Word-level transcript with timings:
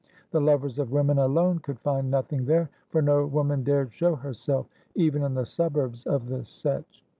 The 0.31 0.41
lovers 0.41 0.79
of 0.79 0.91
women 0.91 1.19
alone 1.19 1.59
could 1.59 1.79
find 1.79 2.09
nothing 2.09 2.45
there, 2.45 2.71
for 2.89 3.03
no 3.03 3.23
woman 3.27 3.63
dared 3.63 3.93
show 3.93 4.15
herself 4.15 4.65
even 4.95 5.21
in 5.21 5.35
the 5.35 5.45
suburbs 5.45 6.07
of 6.07 6.27
the 6.27 6.39
Setch. 6.39 7.03